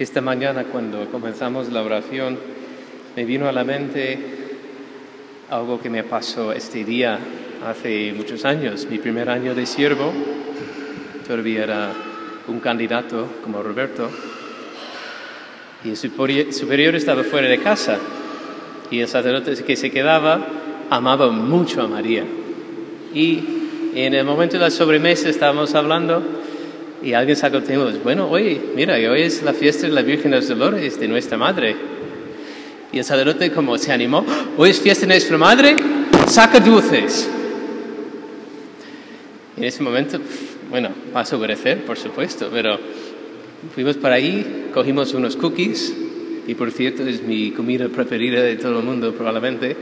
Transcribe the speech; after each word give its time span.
Esta 0.00 0.22
mañana 0.22 0.64
cuando 0.64 1.10
comenzamos 1.10 1.70
la 1.70 1.82
oración 1.82 2.38
me 3.14 3.26
vino 3.26 3.46
a 3.50 3.52
la 3.52 3.64
mente 3.64 4.18
algo 5.50 5.78
que 5.78 5.90
me 5.90 6.04
pasó 6.04 6.54
este 6.54 6.84
día 6.84 7.18
hace 7.68 8.14
muchos 8.16 8.46
años, 8.46 8.86
mi 8.90 8.96
primer 8.96 9.28
año 9.28 9.54
de 9.54 9.66
siervo, 9.66 10.10
todavía 11.26 11.64
era 11.64 11.92
un 12.48 12.60
candidato 12.60 13.28
como 13.44 13.62
Roberto, 13.62 14.10
y 15.84 15.90
el 15.90 15.96
superior 15.98 16.94
estaba 16.94 17.22
fuera 17.22 17.48
de 17.48 17.58
casa, 17.58 17.98
y 18.90 19.00
el 19.00 19.06
sacerdote 19.06 19.62
que 19.62 19.76
se 19.76 19.90
quedaba 19.90 20.46
amaba 20.88 21.30
mucho 21.30 21.82
a 21.82 21.88
María. 21.88 22.24
Y 23.12 23.44
en 23.94 24.14
el 24.14 24.24
momento 24.24 24.54
de 24.54 24.60
la 24.60 24.70
sobremesa 24.70 25.28
estábamos 25.28 25.74
hablando 25.74 26.39
y 27.02 27.14
alguien 27.14 27.36
sacó 27.36 27.58
el 27.58 27.64
tema, 27.64 27.90
bueno, 28.02 28.28
oye, 28.28 28.60
mira, 28.74 28.94
hoy 28.94 29.22
es 29.22 29.42
la 29.42 29.54
fiesta 29.54 29.86
de 29.86 29.92
la 29.92 30.02
Virgen 30.02 30.30
de 30.30 30.38
los 30.38 30.48
Dolores, 30.48 31.00
de 31.00 31.08
nuestra 31.08 31.38
Madre. 31.38 31.74
Y 32.92 32.98
el 32.98 33.04
sacerdote 33.04 33.50
como 33.52 33.78
se 33.78 33.92
animó, 33.92 34.24
hoy 34.56 34.70
es 34.70 34.80
fiesta 34.80 35.06
de 35.06 35.14
nuestra 35.14 35.38
Madre, 35.38 35.76
saca 36.26 36.60
dulces. 36.60 37.28
en 39.56 39.64
ese 39.64 39.82
momento, 39.82 40.18
bueno, 40.70 40.90
vas 41.12 41.32
a 41.32 41.36
obedecer, 41.36 41.84
por 41.84 41.98
supuesto, 41.98 42.48
pero 42.52 42.78
fuimos 43.74 43.96
para 43.96 44.16
ahí, 44.16 44.68
cogimos 44.74 45.14
unos 45.14 45.36
cookies, 45.36 45.94
y 46.46 46.54
por 46.54 46.70
cierto 46.70 47.06
es 47.06 47.22
mi 47.22 47.50
comida 47.52 47.88
preferida 47.88 48.42
de 48.42 48.56
todo 48.56 48.80
el 48.80 48.84
mundo 48.84 49.14
probablemente, 49.14 49.76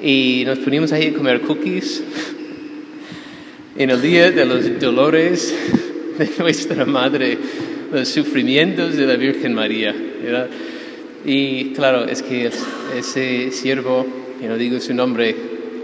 y 0.00 0.44
nos 0.46 0.58
pusimos 0.58 0.92
ahí 0.92 1.08
a 1.08 1.14
comer 1.14 1.40
cookies 1.42 2.02
en 3.76 3.90
el 3.90 4.00
día 4.00 4.30
de 4.30 4.44
los 4.44 4.78
dolores 4.78 5.54
de 6.18 6.30
nuestra 6.38 6.84
Madre, 6.84 7.38
los 7.92 8.08
sufrimientos 8.08 8.96
de 8.96 9.06
la 9.06 9.16
Virgen 9.16 9.54
María. 9.54 9.94
Y 11.24 11.72
claro, 11.72 12.04
es 12.04 12.22
que 12.22 12.50
ese 12.96 13.50
siervo, 13.50 14.06
que 14.40 14.48
no 14.48 14.56
digo 14.56 14.80
su 14.80 14.94
nombre, 14.94 15.34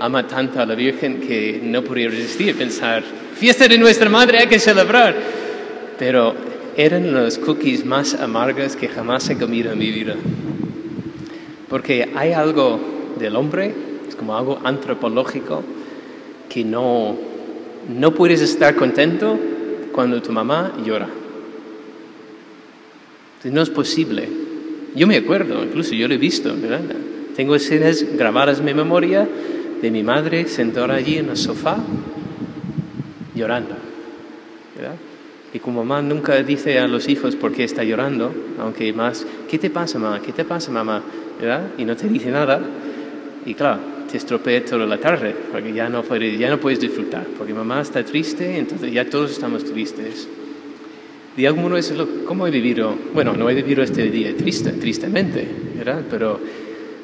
ama 0.01 0.27
tanto 0.27 0.61
a 0.61 0.67
la 0.67 0.75
Virgen 0.75 1.21
que 1.21 1.61
no 1.63 1.83
podía 1.83 2.09
resistir 2.09 2.57
pensar, 2.57 3.03
fiesta 3.37 3.69
de 3.69 3.79
nuestra 3.79 4.09
Madre 4.09 4.39
hay 4.39 4.47
que 4.47 4.59
celebrar. 4.59 5.15
Pero 5.99 6.35
eran 6.77 7.13
los 7.13 7.39
cookies 7.39 7.85
más 7.85 8.15
amargas 8.15 8.77
que 8.77 8.89
jamás 8.89 9.29
he 9.31 9.37
comido 9.37 9.73
en 9.73 9.79
mi 9.79 9.91
vida. 9.91 10.17
Porque 11.69 12.09
hay 12.15 12.33
algo 12.33 12.81
del 13.19 13.37
hombre, 13.37 13.75
es 14.09 14.17
como 14.17 14.37
algo 14.37 14.59
antropológico, 14.65 15.63
que 16.49 16.65
no, 16.65 17.17
no 17.89 18.15
puedes 18.15 18.41
estar 18.41 18.75
contento 18.75 19.39
cuando 19.93 20.21
tu 20.23 20.33
mamá 20.33 20.73
llora. 20.85 21.09
No 23.45 23.63
es 23.63 23.71
posible. 23.71 24.29
Yo 24.95 25.07
me 25.07 25.17
acuerdo, 25.17 25.63
incluso 25.65 25.95
yo 25.95 26.07
lo 26.07 26.15
he 26.15 26.19
visto, 26.19 26.55
¿verdad? 26.61 26.81
Tengo 27.35 27.55
escenas 27.55 28.05
grabadas 28.17 28.59
en 28.59 28.67
mi 28.67 28.75
memoria 28.75 29.29
de 29.81 29.91
mi 29.91 30.03
madre 30.03 30.47
sentada 30.47 30.95
allí 30.95 31.19
en 31.19 31.31
el 31.31 31.37
sofá 31.37 31.77
llorando. 33.35 33.75
¿verdad? 34.77 34.95
Y 35.53 35.59
como 35.59 35.85
mamá 35.85 36.03
nunca 36.03 36.41
dice 36.43 36.79
a 36.79 36.87
los 36.87 37.09
hijos 37.09 37.37
por 37.37 37.53
qué 37.53 37.65
está 37.65 37.85
llorando, 37.85 38.33
aunque 38.59 38.93
más, 38.93 39.27
¿qué 39.51 39.59
te 39.59 39.71
pasa 39.71 39.99
mamá? 39.99 40.21
¿Qué 40.23 40.33
te 40.33 40.45
pasa 40.45 40.71
mamá? 40.71 41.03
¿verdad? 41.41 41.69
Y 41.79 41.85
no 41.85 41.97
te 41.97 42.09
dice 42.09 42.31
nada. 42.31 42.61
Y 43.45 43.55
claro, 43.55 43.81
te 44.11 44.19
estropea 44.19 44.65
toda 44.65 44.87
la 44.87 44.99
tarde, 44.99 45.35
porque 45.51 45.73
ya 45.73 45.89
no, 45.89 46.03
puedes, 46.03 46.39
ya 46.39 46.51
no 46.51 46.61
puedes 46.61 46.79
disfrutar, 46.79 47.27
porque 47.39 47.55
mamá 47.55 47.81
está 47.81 48.05
triste, 48.05 48.59
entonces 48.59 48.93
ya 48.93 49.09
todos 49.09 49.33
estamos 49.33 49.65
tristes. 49.65 50.29
Algún 51.39 51.65
modo 51.65 51.77
es 51.79 51.93
cómo 52.27 52.47
he 52.47 52.51
vivido, 52.51 52.95
bueno, 53.15 53.33
no 53.33 53.49
he 53.49 53.55
vivido 53.55 53.83
este 53.83 54.11
día 54.11 54.37
triste, 54.37 54.71
tristemente, 54.73 55.47
¿verdad? 55.79 56.03
Pero 56.11 56.39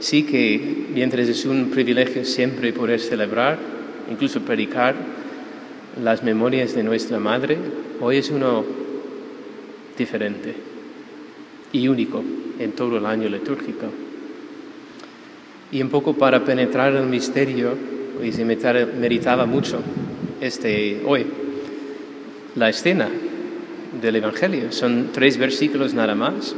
sí 0.01 0.25
que 0.25 0.87
mientras 0.93 1.29
es 1.29 1.47
un 1.47 1.71
privilegio 1.71 2.25
siempre 2.25 2.73
poder 2.75 3.01
celebrar, 3.01 3.59
incluso 4.11 4.43
predicar 4.43 4.95
las 6.03 6.23
memorias 6.23 6.75
de 6.75 6.83
nuestra 6.83 7.19
madre, 7.19 7.57
hoy 8.01 8.19
es 8.19 8.31
uno 8.31 8.65
diferente 9.97 10.55
y 11.73 11.89
único 11.89 12.23
en 12.59 12.73
todo 12.73 12.99
el 12.99 13.07
año 13.07 13.29
litúrgico. 13.29 13.87
Y 15.71 15.83
un 15.83 15.91
poco 15.91 16.15
para 16.15 16.45
penetrar 16.45 16.95
el 16.95 17.07
misterio, 17.07 17.75
y 18.23 18.33
se 18.33 18.45
meditaba 18.45 19.47
mucho 19.47 19.81
este, 20.41 21.03
hoy, 21.07 21.27
la 22.57 22.69
escena 22.69 23.09
del 24.01 24.17
Evangelio. 24.17 24.73
Son 24.73 25.11
tres 25.13 25.37
versículos 25.37 25.95
nada 25.95 26.15
más, 26.15 26.55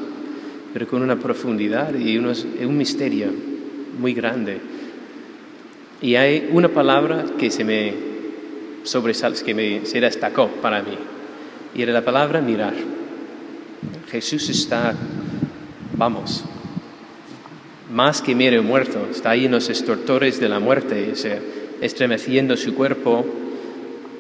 pero 0.73 0.87
con 0.87 1.03
una 1.03 1.17
profundidad 1.17 1.95
y 1.95 2.19
un 2.19 2.77
misterio 2.77 3.29
muy 3.99 4.15
grande. 4.15 4.59
Y 6.01 6.15
hay 6.15 6.49
una 6.53 6.69
palabra 6.69 7.25
que 7.39 7.51
se 7.51 7.65
me 7.65 7.93
sobresale, 8.85 9.37
que 9.45 9.55
me, 9.55 9.85
se 9.85 10.01
destacó 10.01 10.49
para 10.49 10.83
mí, 10.83 10.97
y 11.75 11.83
era 11.83 11.93
la 11.93 12.05
palabra 12.05 12.41
mirar. 12.41 12.75
Jesús 14.11 14.49
está, 14.49 14.95
vamos, 15.97 16.45
más 17.91 18.23
que 18.23 18.35
mire 18.35 18.61
muerto, 18.61 19.09
está 19.11 19.31
ahí 19.31 19.47
en 19.47 19.53
los 19.53 19.69
estortores 19.69 20.39
de 20.41 20.49
la 20.49 20.61
muerte, 20.61 21.13
estremeciendo 21.81 22.57
su 22.57 22.75
cuerpo 22.75 23.25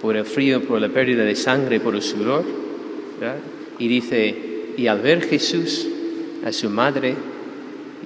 por 0.00 0.16
el 0.16 0.24
frío, 0.24 0.62
por 0.62 0.80
la 0.80 0.88
pérdida 0.88 1.24
de 1.24 1.36
sangre, 1.36 1.78
por 1.80 1.94
el 1.94 2.02
sudor. 2.02 2.44
Y 3.78 3.88
dice, 3.88 4.34
y 4.76 4.86
al 4.86 5.00
ver 5.00 5.22
Jesús, 5.22 5.86
a 6.44 6.52
su 6.52 6.70
madre 6.70 7.14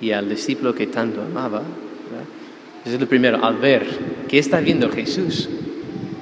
y 0.00 0.10
al 0.10 0.28
discípulo 0.28 0.74
que 0.74 0.88
tanto 0.88 1.22
amaba, 1.22 1.62
eso 2.84 2.94
es 2.96 3.00
lo 3.00 3.08
primero, 3.08 3.42
al 3.42 3.56
ver, 3.56 3.86
¿qué 4.28 4.38
está 4.38 4.60
viendo 4.60 4.90
Jesús? 4.90 5.48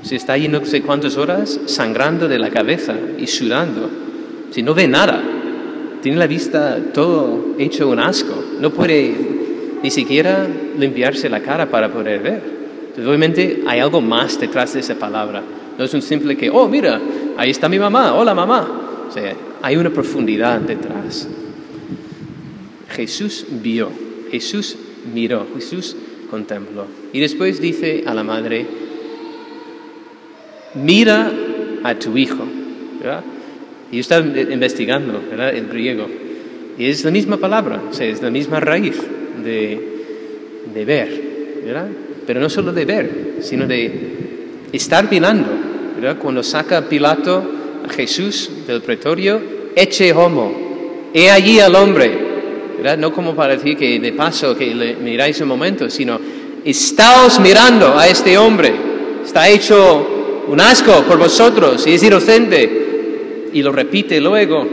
Si 0.02 0.14
está 0.14 0.34
ahí 0.34 0.46
no 0.46 0.64
sé 0.64 0.82
cuántas 0.82 1.16
horas 1.16 1.60
sangrando 1.66 2.28
de 2.28 2.38
la 2.38 2.50
cabeza 2.50 2.94
y 3.18 3.26
sudando, 3.26 3.90
si 4.50 4.62
no 4.62 4.74
ve 4.74 4.86
nada, 4.86 5.20
tiene 6.02 6.18
la 6.18 6.26
vista 6.26 6.78
todo 6.92 7.54
hecho 7.58 7.88
un 7.88 7.98
asco, 7.98 8.44
no 8.60 8.70
puede 8.70 9.31
ni 9.82 9.90
siquiera 9.90 10.46
limpiarse 10.78 11.28
la 11.28 11.40
cara 11.40 11.68
para 11.68 11.92
poder 11.92 12.20
ver. 12.22 12.42
Entonces, 12.80 13.06
obviamente 13.06 13.62
hay 13.66 13.80
algo 13.80 14.00
más 14.00 14.38
detrás 14.38 14.74
de 14.74 14.80
esa 14.80 14.94
palabra. 14.94 15.42
No 15.76 15.84
es 15.84 15.92
un 15.94 16.02
simple 16.02 16.36
que, 16.36 16.50
oh, 16.50 16.68
mira, 16.68 17.00
ahí 17.36 17.50
está 17.50 17.68
mi 17.68 17.78
mamá, 17.78 18.14
hola 18.14 18.34
mamá. 18.34 19.06
O 19.08 19.10
sea, 19.10 19.34
hay 19.62 19.76
una 19.76 19.90
profundidad 19.90 20.60
detrás. 20.60 21.28
Jesús 22.90 23.46
vio, 23.50 23.90
Jesús 24.30 24.76
miró, 25.12 25.46
Jesús 25.54 25.96
contempló. 26.30 26.86
Y 27.12 27.20
después 27.20 27.60
dice 27.60 28.04
a 28.06 28.14
la 28.14 28.22
madre, 28.22 28.66
mira 30.74 31.32
a 31.82 31.94
tu 31.94 32.16
hijo. 32.16 32.44
¿verdad? 33.00 33.24
Y 33.90 33.96
yo 33.96 34.00
estaba 34.00 34.24
investigando 34.24 35.20
¿verdad? 35.30 35.54
el 35.54 35.66
griego. 35.66 36.06
Y 36.78 36.86
es 36.86 37.04
la 37.04 37.10
misma 37.10 37.36
palabra, 37.38 37.82
o 37.90 37.92
sea, 37.92 38.06
es 38.06 38.22
la 38.22 38.30
misma 38.30 38.60
raíz 38.60 39.00
de, 39.42 39.80
de 40.74 40.84
ver. 40.84 41.22
¿verdad? 41.64 41.88
Pero 42.26 42.40
no 42.40 42.50
solo 42.50 42.72
de 42.72 42.84
ver, 42.84 43.34
sino 43.40 43.66
de 43.66 43.92
estar 44.72 45.10
mirando. 45.10 45.48
¿verdad? 45.96 46.18
Cuando 46.18 46.42
saca 46.42 46.88
Pilato 46.88 47.42
a 47.86 47.92
Jesús 47.92 48.50
del 48.66 48.82
pretorio, 48.82 49.40
eche 49.76 50.12
homo, 50.12 51.10
he 51.14 51.30
allí 51.30 51.60
al 51.60 51.74
hombre. 51.74 52.10
¿verdad? 52.76 52.98
No 52.98 53.12
como 53.12 53.34
para 53.34 53.56
decir 53.56 53.76
que 53.76 54.00
de 54.00 54.12
paso 54.12 54.56
que 54.56 54.74
le 54.74 54.96
miráis 54.96 55.40
un 55.40 55.48
momento, 55.48 55.88
sino 55.88 56.18
estáos 56.64 57.38
mirando 57.40 57.96
a 57.98 58.08
este 58.08 58.36
hombre. 58.38 58.72
Está 59.24 59.48
hecho 59.48 60.44
un 60.48 60.60
asco 60.60 61.04
por 61.06 61.18
vosotros 61.18 61.86
y 61.86 61.94
es 61.94 62.02
inocente 62.02 63.48
y 63.52 63.62
lo 63.62 63.70
repite 63.70 64.20
luego, 64.20 64.66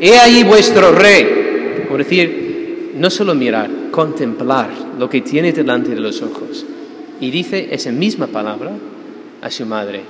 he 0.00 0.16
ahí 0.18 0.42
vuestro 0.42 0.92
rey. 0.92 1.84
Por 1.88 1.98
decir, 1.98 2.90
no 2.96 3.10
solo 3.10 3.34
mirar, 3.34 3.70
contemplar 3.92 4.70
lo 4.98 5.08
que 5.08 5.20
tiene 5.20 5.52
delante 5.52 5.94
de 5.94 6.00
los 6.00 6.20
ojos. 6.22 6.66
Y 7.20 7.30
dice 7.30 7.68
esa 7.70 7.92
misma 7.92 8.26
palabra 8.26 8.72
a 9.40 9.50
su 9.50 9.64
madre, 9.64 10.00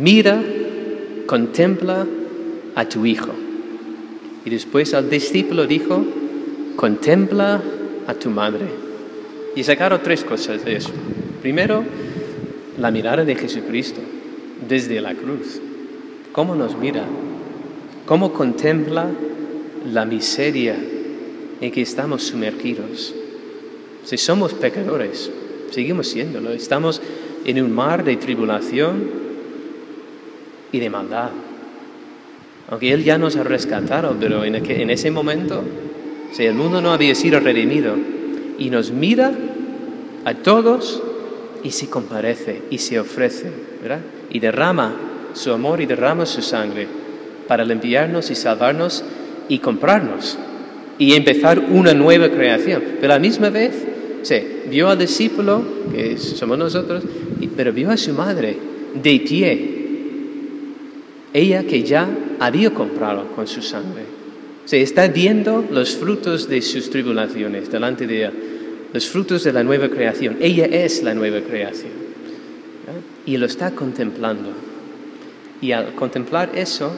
mira, 0.00 0.42
contempla 1.26 2.06
a 2.74 2.88
tu 2.88 3.04
hijo. 3.04 3.28
Y 4.46 4.48
después 4.48 4.94
al 4.94 5.10
discípulo 5.10 5.66
dijo, 5.66 6.02
contempla 6.76 7.60
a 8.06 8.14
tu 8.14 8.30
madre. 8.30 8.64
Y 9.54 9.62
sacaron 9.62 10.00
tres 10.02 10.24
cosas 10.24 10.64
de 10.64 10.76
eso. 10.76 10.92
Primero, 11.42 11.84
la 12.78 12.90
mirada 12.90 13.26
de 13.26 13.36
Jesucristo 13.36 14.00
desde 14.66 15.02
la 15.02 15.14
cruz. 15.14 15.60
¿Cómo 16.32 16.54
nos 16.54 16.78
mira? 16.78 17.04
cómo 18.06 18.32
contempla 18.32 19.06
la 19.92 20.04
miseria 20.04 20.76
en 21.62 21.70
que 21.70 21.80
estamos 21.80 22.24
sumergidos. 22.24 23.14
Si 24.04 24.18
somos 24.18 24.52
pecadores, 24.52 25.30
seguimos 25.70 26.08
siéndolo, 26.08 26.50
estamos 26.50 27.00
en 27.44 27.62
un 27.62 27.72
mar 27.72 28.02
de 28.02 28.16
tribulación 28.16 29.08
y 30.72 30.80
de 30.80 30.90
maldad. 30.90 31.30
Aunque 32.68 32.92
Él 32.92 33.04
ya 33.04 33.16
nos 33.16 33.36
ha 33.36 33.44
rescatado, 33.44 34.16
pero 34.18 34.44
en, 34.44 34.56
en 34.56 34.90
ese 34.90 35.12
momento, 35.12 35.62
si 36.32 36.44
el 36.44 36.54
mundo 36.54 36.82
no 36.82 36.92
había 36.92 37.14
sido 37.14 37.38
redimido, 37.38 37.94
y 38.58 38.68
nos 38.68 38.90
mira 38.90 39.32
a 40.24 40.34
todos 40.34 41.00
y 41.62 41.70
se 41.70 41.88
comparece 41.88 42.62
y 42.70 42.78
se 42.78 42.98
ofrece, 42.98 43.50
¿verdad? 43.80 44.00
Y 44.30 44.40
derrama 44.40 44.94
su 45.32 45.52
amor 45.52 45.80
y 45.80 45.86
derrama 45.86 46.26
su 46.26 46.42
sangre 46.42 46.88
para 47.46 47.64
limpiarnos 47.64 48.30
y 48.30 48.34
salvarnos 48.34 49.04
y 49.48 49.58
comprarnos 49.60 50.38
y 51.02 51.14
empezar 51.14 51.58
una 51.58 51.94
nueva 51.94 52.28
creación. 52.28 52.80
Pero 53.00 53.12
a 53.12 53.16
la 53.16 53.20
misma 53.20 53.50
vez, 53.50 53.72
sí, 54.22 54.36
vio 54.70 54.88
al 54.88 54.98
discípulo, 54.98 55.60
que 55.92 56.16
somos 56.16 56.56
nosotros, 56.56 57.02
pero 57.56 57.72
vio 57.72 57.90
a 57.90 57.96
su 57.96 58.12
madre 58.12 58.56
de 58.94 59.18
pie, 59.18 59.70
ella 61.32 61.64
que 61.64 61.82
ya 61.82 62.08
había 62.38 62.72
comprado 62.72 63.26
con 63.34 63.48
su 63.48 63.62
sangre. 63.62 64.04
Se 64.64 64.80
está 64.80 65.08
viendo 65.08 65.66
los 65.68 65.96
frutos 65.96 66.48
de 66.48 66.62
sus 66.62 66.88
tribulaciones 66.88 67.68
delante 67.68 68.06
de 68.06 68.18
ella, 68.18 68.32
los 68.92 69.08
frutos 69.08 69.42
de 69.42 69.52
la 69.52 69.64
nueva 69.64 69.88
creación. 69.88 70.36
Ella 70.40 70.66
es 70.66 71.02
la 71.02 71.14
nueva 71.14 71.40
creación. 71.40 71.90
Y 73.26 73.38
lo 73.38 73.46
está 73.46 73.72
contemplando. 73.72 74.50
Y 75.60 75.72
al 75.72 75.96
contemplar 75.96 76.50
eso, 76.54 76.92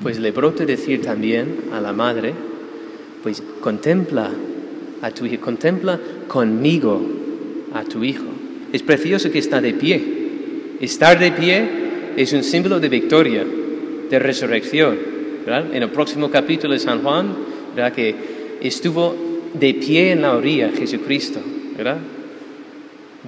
pues 0.00 0.20
le 0.20 0.30
brota 0.30 0.64
decir 0.64 1.02
también 1.02 1.56
a 1.72 1.80
la 1.80 1.92
madre, 1.92 2.34
pues 3.22 3.42
contempla 3.60 4.30
a 5.00 5.10
tu 5.10 5.26
hijo, 5.26 5.40
contempla 5.40 5.98
conmigo 6.28 7.00
a 7.74 7.84
tu 7.84 8.04
hijo. 8.04 8.24
Es 8.72 8.82
precioso 8.82 9.30
que 9.30 9.38
está 9.38 9.60
de 9.60 9.74
pie. 9.74 10.02
Estar 10.80 11.18
de 11.18 11.32
pie 11.32 11.68
es 12.16 12.32
un 12.32 12.42
símbolo 12.42 12.80
de 12.80 12.88
victoria, 12.88 13.44
de 14.10 14.18
resurrección. 14.18 15.12
En 15.46 15.82
el 15.82 15.90
próximo 15.90 16.30
capítulo 16.30 16.72
de 16.72 16.78
San 16.78 17.02
Juan, 17.02 17.34
¿verdad? 17.74 17.92
que 17.92 18.14
estuvo 18.60 19.14
de 19.54 19.74
pie 19.74 20.12
en 20.12 20.22
la 20.22 20.36
orilla 20.36 20.70
Jesucristo, 20.70 21.40
¿verdad? 21.76 21.98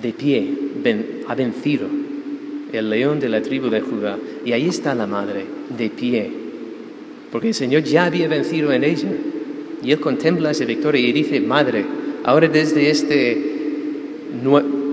De 0.01 0.13
pie, 0.13 0.49
ha 1.27 1.35
vencido 1.35 1.87
el 2.73 2.91
león 2.91 3.21
de 3.21 3.29
la 3.29 3.43
tribu 3.43 3.69
de 3.69 3.81
Judá. 3.81 4.17
Y 4.45 4.53
ahí 4.53 4.69
está 4.69 4.95
la 4.95 5.07
madre, 5.07 5.45
de 5.77 5.91
pie, 5.91 6.31
porque 7.31 7.49
el 7.49 7.55
Señor 7.55 7.83
ya 7.83 8.05
había 8.07 8.29
vencido 8.29 8.73
en 8.73 8.85
ella. 8.85 9.09
Y 9.85 9.93
él 9.93 10.01
contempla 10.01 10.51
esa 10.51 10.65
victoria 10.65 11.07
y 11.07 11.13
dice, 11.13 11.41
madre, 11.41 11.85
ahora 12.25 12.49
desde 12.49 12.89
esta 12.91 13.15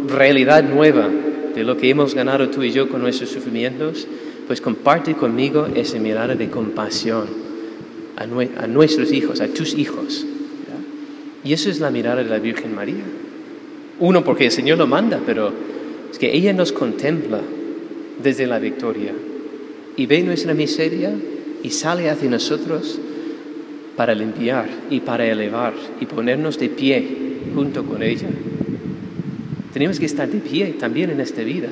realidad 0.07 0.63
nueva 0.63 1.09
de 1.55 1.63
lo 1.63 1.77
que 1.77 1.89
hemos 1.89 2.13
ganado 2.13 2.49
tú 2.49 2.61
y 2.63 2.71
yo 2.71 2.89
con 2.89 3.01
nuestros 3.01 3.29
sufrimientos, 3.29 4.07
pues 4.47 4.59
comparte 4.59 5.13
conmigo 5.13 5.67
esa 5.73 5.97
mirada 5.97 6.35
de 6.35 6.49
compasión 6.49 7.25
a, 8.17 8.67
nuestros 8.67 9.11
hijos, 9.13 9.39
a 9.39 9.47
tus 9.47 9.77
hijos. 9.77 10.25
Y 11.43 11.53
eso 11.53 11.69
es 11.69 11.79
la 11.79 11.89
mirada 11.89 12.23
de 12.23 12.29
la 12.29 12.39
Virgen 12.39 12.75
María. 12.75 13.03
Uno, 13.99 14.23
porque 14.23 14.45
el 14.45 14.51
Señor 14.51 14.77
lo 14.77 14.87
manda, 14.87 15.19
pero 15.25 15.51
es 16.11 16.19
que 16.19 16.35
ella 16.35 16.53
nos 16.53 16.71
contempla 16.71 17.39
desde 18.21 18.45
la 18.45 18.59
victoria 18.59 19.13
y 19.95 20.05
ve 20.05 20.21
nuestra 20.21 20.53
miseria 20.53 21.13
y 21.63 21.69
sale 21.69 22.09
hacia 22.09 22.29
nosotros 22.29 22.99
para 23.95 24.15
limpiar 24.15 24.67
y 24.89 24.99
para 25.01 25.25
elevar 25.25 25.73
y 25.99 26.05
ponernos 26.05 26.57
de 26.57 26.69
pie 26.69 27.07
junto 27.53 27.83
con 27.83 28.01
ella. 28.03 28.27
Tenemos 29.73 29.99
que 29.99 30.05
estar 30.05 30.27
de 30.27 30.39
pie 30.39 30.75
también 30.79 31.09
en 31.09 31.21
esta 31.21 31.41
vida, 31.43 31.69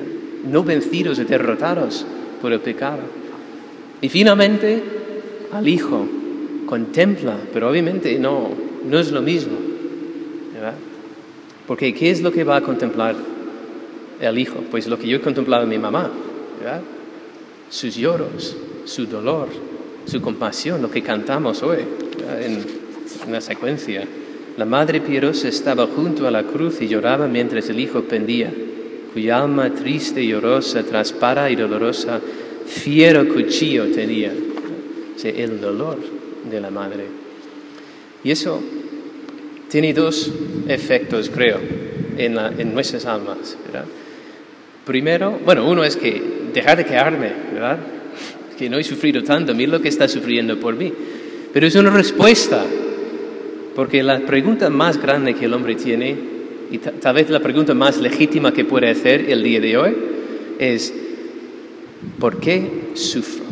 no 0.50 0.64
vencidos 0.64 1.18
o 1.18 1.24
derrotados 1.24 2.06
por 2.40 2.52
el 2.52 2.60
pecado. 2.60 3.00
Y 4.00 4.08
finalmente, 4.08 4.82
al 5.52 5.68
Hijo 5.68 6.06
contempla, 6.66 7.36
pero 7.52 7.68
obviamente 7.68 8.18
no, 8.18 8.50
no 8.88 8.98
es 8.98 9.10
lo 9.10 9.22
mismo. 9.22 9.52
¿verdad? 10.54 10.74
Porque 11.66 11.94
¿qué 11.94 12.10
es 12.10 12.22
lo 12.22 12.32
que 12.32 12.44
va 12.44 12.56
a 12.56 12.60
contemplar 12.62 13.16
el 14.20 14.38
Hijo? 14.38 14.60
Pues 14.70 14.86
lo 14.86 14.98
que 14.98 15.06
yo 15.06 15.18
he 15.18 15.20
contemplado 15.20 15.64
en 15.64 15.68
mi 15.68 15.78
mamá, 15.78 16.10
sus 17.68 17.96
lloros, 17.96 18.56
su 18.84 19.06
dolor, 19.06 19.48
su 20.06 20.20
compasión, 20.20 20.82
lo 20.82 20.90
que 20.90 21.02
cantamos 21.02 21.62
hoy 21.62 21.78
en 22.38 23.32
la 23.32 23.40
secuencia. 23.40 24.04
La 24.56 24.64
madre 24.64 25.00
piadosa 25.00 25.48
estaba 25.48 25.86
junto 25.86 26.26
a 26.26 26.30
la 26.30 26.42
cruz 26.42 26.80
y 26.80 26.88
lloraba 26.88 27.26
mientras 27.28 27.68
el 27.70 27.80
hijo 27.80 28.02
pendía, 28.02 28.52
cuya 29.12 29.42
alma 29.42 29.74
triste 29.74 30.22
y 30.22 30.28
llorosa, 30.28 30.82
traspara 30.82 31.50
y 31.50 31.56
dolorosa, 31.56 32.20
fiero 32.66 33.26
cuchillo 33.28 33.90
tenía. 33.90 34.32
O 34.32 35.26
el 35.26 35.60
dolor 35.60 35.98
de 36.50 36.60
la 36.60 36.70
madre. 36.70 37.04
Y 38.24 38.30
eso 38.30 38.62
tiene 39.68 39.92
dos 39.92 40.30
efectos, 40.66 41.30
creo, 41.30 41.58
en, 42.16 42.38
en 42.38 42.74
nuestras 42.74 43.04
almas. 43.06 43.56
¿verdad? 43.66 43.84
Primero, 44.84 45.38
bueno, 45.44 45.68
uno 45.68 45.84
es 45.84 45.96
que 45.96 46.22
dejar 46.52 46.78
de 46.78 46.84
quejarme, 46.84 47.32
¿verdad? 47.52 47.78
Que 48.58 48.68
no 48.68 48.78
he 48.78 48.84
sufrido 48.84 49.22
tanto, 49.22 49.54
mira 49.54 49.72
lo 49.72 49.80
que 49.80 49.88
está 49.88 50.08
sufriendo 50.08 50.58
por 50.58 50.74
mí. 50.74 50.92
Pero 51.52 51.66
es 51.66 51.74
una 51.74 51.90
respuesta, 51.90 52.64
porque 53.74 54.02
la 54.02 54.20
pregunta 54.20 54.70
más 54.70 55.00
grande 55.00 55.34
que 55.34 55.46
el 55.46 55.54
hombre 55.54 55.74
tiene, 55.74 56.16
y 56.70 56.78
tal 56.78 57.14
vez 57.14 57.28
la 57.30 57.40
pregunta 57.40 57.74
más 57.74 57.98
legítima 57.98 58.52
que 58.52 58.64
puede 58.64 58.88
hacer 58.90 59.28
el 59.28 59.42
día 59.42 59.60
de 59.60 59.76
hoy, 59.76 59.96
es, 60.58 60.94
¿por 62.18 62.38
qué 62.38 62.90
sufro? 62.94 63.44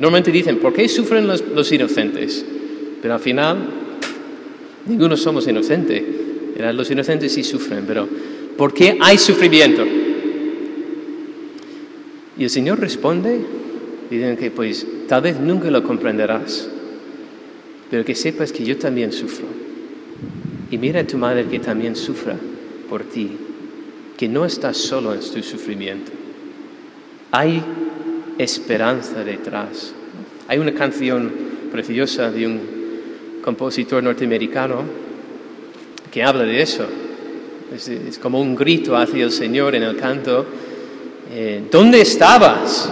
Normalmente 0.00 0.32
dicen, 0.32 0.58
¿por 0.58 0.72
qué 0.72 0.88
sufren 0.88 1.28
los, 1.28 1.70
inocentes? 1.70 2.44
Pero 3.00 3.14
al 3.14 3.20
final, 3.20 3.58
ninguno 4.86 5.16
somos 5.16 5.46
inocentes. 5.46 6.02
Los 6.74 6.90
inocentes 6.90 7.32
sí 7.32 7.44
sufren, 7.44 7.84
pero 7.86 8.08
¿por 8.56 8.74
qué 8.74 8.98
hay 9.00 9.16
sufrimiento? 9.16 9.84
Y 12.36 12.42
el 12.42 12.50
Señor 12.50 12.80
responde, 12.80 13.40
dicen 14.12 14.36
que 14.36 14.50
pues 14.50 14.86
tal 15.08 15.22
vez 15.22 15.40
nunca 15.40 15.70
lo 15.70 15.82
comprenderás, 15.82 16.68
pero 17.90 18.04
que 18.04 18.14
sepas 18.14 18.52
que 18.52 18.64
yo 18.64 18.76
también 18.76 19.10
sufro. 19.12 19.46
Y 20.70 20.78
mira 20.78 21.00
a 21.00 21.06
tu 21.06 21.18
madre 21.18 21.46
que 21.46 21.58
también 21.58 21.96
sufra 21.96 22.36
por 22.88 23.04
ti, 23.04 23.30
que 24.16 24.28
no 24.28 24.44
estás 24.44 24.76
solo 24.76 25.14
en 25.14 25.20
tu 25.20 25.42
sufrimiento. 25.42 26.12
Hay 27.30 27.62
esperanza 28.38 29.24
detrás. 29.24 29.94
Hay 30.48 30.58
una 30.58 30.74
canción 30.74 31.30
preciosa 31.70 32.30
de 32.30 32.46
un 32.46 32.60
compositor 33.42 34.02
norteamericano 34.02 34.84
que 36.10 36.22
habla 36.22 36.44
de 36.44 36.60
eso. 36.60 36.86
Es, 37.74 38.18
como 38.18 38.40
un 38.40 38.54
grito 38.54 38.94
hacia 38.94 39.24
el 39.24 39.32
Señor 39.32 39.74
en 39.74 39.82
el 39.82 39.96
canto. 39.96 40.44
Eh, 41.32 41.62
¿Dónde 41.70 42.02
estabas? 42.02 42.90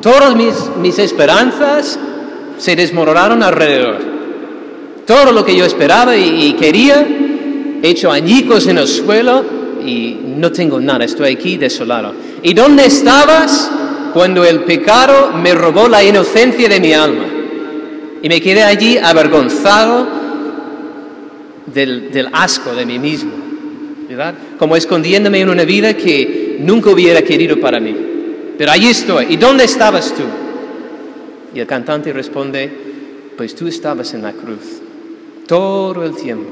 Todas 0.00 0.34
mis, 0.34 0.54
mis 0.80 0.98
esperanzas 0.98 1.98
se 2.56 2.76
desmoronaron 2.76 3.42
alrededor. 3.42 3.98
Todo 5.06 5.32
lo 5.32 5.44
que 5.44 5.54
yo 5.54 5.64
esperaba 5.66 6.16
y, 6.16 6.46
y 6.46 6.52
quería, 6.54 7.06
he 7.82 7.88
hecho 7.88 8.10
añicos 8.10 8.66
en 8.66 8.78
el 8.78 8.88
suelo 8.88 9.44
y 9.84 10.16
no 10.38 10.50
tengo 10.50 10.80
nada, 10.80 11.04
estoy 11.04 11.32
aquí 11.32 11.58
desolado. 11.58 12.14
¿Y 12.42 12.54
dónde 12.54 12.86
estabas 12.86 13.70
cuando 14.14 14.44
el 14.44 14.60
pecado 14.60 15.32
me 15.32 15.54
robó 15.54 15.88
la 15.88 16.02
inocencia 16.02 16.68
de 16.68 16.80
mi 16.80 16.94
alma? 16.94 17.24
Y 18.22 18.28
me 18.28 18.40
quedé 18.40 18.62
allí 18.62 18.96
avergonzado 18.96 20.06
del, 21.66 22.10
del 22.10 22.28
asco 22.32 22.74
de 22.74 22.86
mí 22.86 22.98
mismo, 22.98 23.32
¿verdad? 24.08 24.34
Como 24.58 24.76
escondiéndome 24.76 25.40
en 25.40 25.50
una 25.50 25.64
vida 25.64 25.94
que 25.94 26.56
nunca 26.60 26.88
hubiera 26.88 27.20
querido 27.20 27.60
para 27.60 27.80
mí. 27.80 28.13
Pero 28.56 28.70
allí 28.70 28.88
estoy. 28.88 29.26
¿Y 29.30 29.36
dónde 29.36 29.64
estabas 29.64 30.14
tú? 30.14 30.22
Y 31.54 31.60
el 31.60 31.66
cantante 31.66 32.12
responde, 32.12 32.70
pues 33.36 33.54
tú 33.54 33.66
estabas 33.66 34.14
en 34.14 34.22
la 34.22 34.32
cruz. 34.32 34.80
Todo 35.46 36.04
el 36.04 36.16
tiempo 36.16 36.50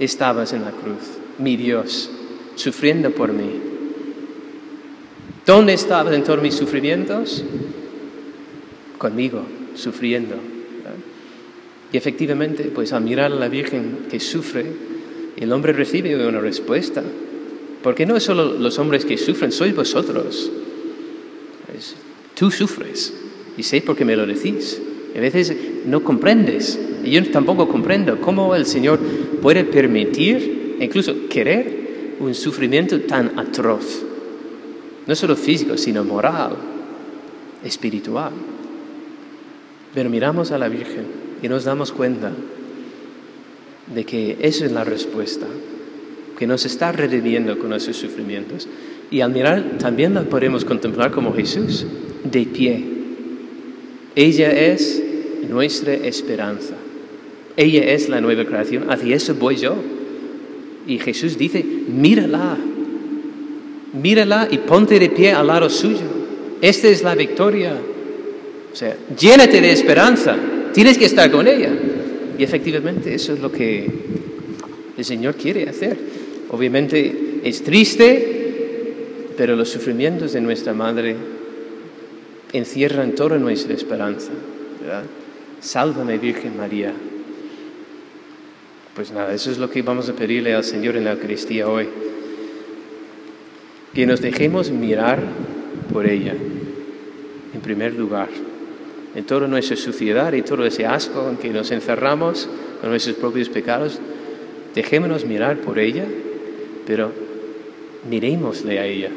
estabas 0.00 0.52
en 0.52 0.64
la 0.64 0.70
cruz, 0.70 1.18
mi 1.38 1.56
Dios, 1.56 2.10
sufriendo 2.54 3.10
por 3.10 3.32
mí. 3.32 3.50
¿Dónde 5.44 5.74
estabas 5.74 6.14
en 6.14 6.24
todos 6.24 6.42
mis 6.42 6.54
sufrimientos? 6.54 7.44
Conmigo, 8.98 9.42
sufriendo. 9.74 10.36
Y 11.92 11.96
efectivamente, 11.96 12.64
pues 12.74 12.92
al 12.92 13.02
mirar 13.02 13.32
a 13.32 13.34
la 13.34 13.48
Virgen 13.48 14.06
que 14.10 14.20
sufre, 14.20 14.66
el 15.36 15.52
hombre 15.52 15.72
recibe 15.72 16.26
una 16.26 16.40
respuesta. 16.40 17.02
Porque 17.82 18.04
no 18.04 18.16
es 18.16 18.24
solo 18.24 18.58
los 18.58 18.78
hombres 18.78 19.04
que 19.04 19.16
sufren, 19.16 19.52
sois 19.52 19.74
vosotros. 19.74 20.50
Tú 22.38 22.50
sufres 22.50 23.12
y 23.56 23.64
sé 23.64 23.80
por 23.80 23.96
qué 23.96 24.04
me 24.04 24.14
lo 24.14 24.24
decís. 24.24 24.80
A 25.16 25.20
veces 25.20 25.52
no 25.86 26.04
comprendes 26.04 26.78
y 27.02 27.10
yo 27.10 27.30
tampoco 27.30 27.68
comprendo 27.68 28.20
cómo 28.20 28.54
el 28.54 28.64
Señor 28.64 29.00
puede 29.42 29.64
permitir, 29.64 30.76
incluso 30.80 31.28
querer, 31.28 32.16
un 32.20 32.34
sufrimiento 32.34 33.00
tan 33.00 33.38
atroz. 33.38 34.02
No 35.06 35.14
solo 35.14 35.34
físico, 35.34 35.76
sino 35.76 36.04
moral. 36.04 36.56
espiritual. 37.64 38.30
Pero 39.92 40.08
miramos 40.08 40.52
a 40.52 40.58
la 40.58 40.68
Virgen 40.68 41.06
y 41.42 41.48
nos 41.48 41.64
damos 41.64 41.90
cuenta 41.90 42.30
de 43.92 44.04
que 44.04 44.36
esa 44.40 44.64
es 44.64 44.70
la 44.70 44.84
respuesta, 44.84 45.46
que 46.38 46.46
nos 46.46 46.64
está 46.66 46.92
redimiendo 46.92 47.58
con 47.58 47.70
nuestros 47.70 47.96
sufrimientos. 47.96 48.68
Y 49.10 49.22
al 49.22 49.32
mirar 49.32 49.78
también 49.78 50.14
la 50.14 50.22
podemos 50.22 50.64
contemplar 50.64 51.10
como 51.10 51.34
Jesús, 51.34 51.86
de 52.24 52.42
pie. 52.44 52.84
Ella 54.14 54.50
es 54.50 55.02
nuestra 55.48 55.94
esperanza. 55.94 56.74
Ella 57.56 57.92
es 57.92 58.08
la 58.08 58.20
nueva 58.20 58.44
creación. 58.44 58.90
Hacia 58.90 59.16
eso 59.16 59.34
voy 59.34 59.56
yo. 59.56 59.76
Y 60.86 60.98
Jesús 60.98 61.36
dice, 61.36 61.64
mírala, 61.64 62.56
mírala 64.00 64.48
y 64.50 64.58
ponte 64.58 64.98
de 64.98 65.10
pie 65.10 65.32
al 65.32 65.46
lado 65.46 65.68
suyo. 65.68 66.06
Esta 66.60 66.88
es 66.88 67.02
la 67.02 67.14
victoria. 67.14 67.72
O 68.72 68.76
sea, 68.76 68.96
llénate 69.18 69.60
de 69.60 69.72
esperanza. 69.72 70.36
Tienes 70.72 70.98
que 70.98 71.06
estar 71.06 71.30
con 71.30 71.46
ella. 71.46 71.70
Y 72.38 72.42
efectivamente 72.42 73.14
eso 73.14 73.32
es 73.32 73.40
lo 73.40 73.50
que 73.50 73.86
el 74.96 75.04
Señor 75.04 75.34
quiere 75.34 75.68
hacer. 75.68 75.96
Obviamente 76.50 77.40
es 77.44 77.62
triste, 77.62 78.94
pero 79.36 79.56
los 79.56 79.68
sufrimientos 79.68 80.32
de 80.32 80.40
nuestra 80.40 80.72
Madre 80.72 81.16
encierran 82.52 83.14
toda 83.14 83.38
nuestra 83.38 83.74
esperanza. 83.74 84.30
Sálvame, 85.60 86.18
Virgen 86.18 86.56
María. 86.56 86.92
Pues 88.94 89.12
nada, 89.12 89.32
eso 89.32 89.50
es 89.50 89.58
lo 89.58 89.70
que 89.70 89.82
vamos 89.82 90.08
a 90.08 90.14
pedirle 90.14 90.54
al 90.54 90.64
Señor 90.64 90.96
en 90.96 91.04
la 91.04 91.12
Eucaristía 91.12 91.68
hoy. 91.68 91.88
Que 93.94 94.06
nos 94.06 94.20
dejemos 94.20 94.70
mirar 94.70 95.20
por 95.92 96.06
ella, 96.06 96.34
en 97.54 97.60
primer 97.60 97.94
lugar, 97.94 98.28
en 99.14 99.24
toda 99.24 99.46
nuestra 99.46 99.76
suciedad 99.76 100.32
y 100.32 100.42
todo 100.42 100.64
ese 100.64 100.86
asco 100.86 101.28
en 101.28 101.36
que 101.36 101.50
nos 101.50 101.70
encerramos 101.70 102.48
con 102.80 102.90
nuestros 102.90 103.16
propios 103.16 103.48
pecados. 103.48 103.98
Dejémonos 104.74 105.24
mirar 105.24 105.58
por 105.58 105.78
ella, 105.78 106.04
pero 106.86 107.12
miremosle 108.08 108.78
a 108.78 108.86
ella, 108.86 109.10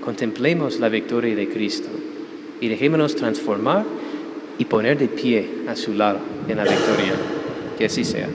contemplemos 0.00 0.78
la 0.78 0.88
victoria 0.88 1.34
de 1.34 1.48
Cristo 1.48 1.88
y 2.60 2.68
dejémonos 2.68 3.16
transformar 3.16 3.84
y 4.58 4.64
poner 4.64 4.98
de 4.98 5.08
pie 5.08 5.48
a 5.68 5.76
su 5.76 5.94
lado 5.94 6.18
en 6.48 6.56
la 6.56 6.64
victoria. 6.64 7.14
Que 7.76 7.86
así 7.86 8.04
sea. 8.04 8.28